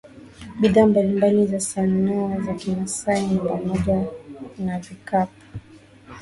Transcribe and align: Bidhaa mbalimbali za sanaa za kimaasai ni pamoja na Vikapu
Bidhaa 0.59 0.87
mbalimbali 0.87 1.47
za 1.47 1.59
sanaa 1.59 2.39
za 2.41 2.53
kimaasai 2.53 3.27
ni 3.27 3.39
pamoja 3.39 4.07
na 4.59 4.79
Vikapu 4.79 5.41